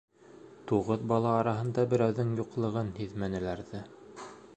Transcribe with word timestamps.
Туғыҙ 0.69 1.03
бала 1.11 1.33
араһында 1.41 1.85
берәүҙең 1.93 2.31
юҡлығын 2.39 2.91
һиҙмәнеләр 2.97 3.63
ҙә. 3.69 3.83